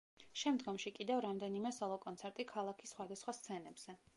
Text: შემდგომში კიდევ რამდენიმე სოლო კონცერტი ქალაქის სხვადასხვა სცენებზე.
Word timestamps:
შემდგომში 0.43 0.91
კიდევ 0.95 1.19
რამდენიმე 1.25 1.73
სოლო 1.79 1.99
კონცერტი 2.07 2.47
ქალაქის 2.53 2.95
სხვადასხვა 2.97 3.37
სცენებზე. 3.43 4.01